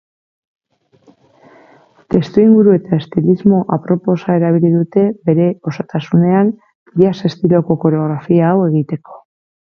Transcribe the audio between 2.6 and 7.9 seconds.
eta estilismo aproposa erabili dute bere osotasunean jazz estiloko